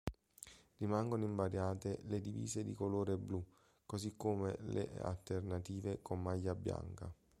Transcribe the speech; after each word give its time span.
Rimangono 0.77 1.25
invariate 1.25 1.99
le 2.05 2.19
divise 2.21 2.63
di 2.63 2.73
colore 2.73 3.19
blu, 3.19 3.39
così 3.85 4.15
come 4.17 4.57
le 4.61 4.97
alternative 4.99 5.99
con 6.01 6.19
maglia 6.23 6.55
bianca. 6.55 7.13